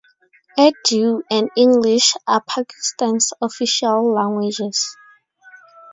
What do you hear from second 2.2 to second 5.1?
are Pakistan's official languages.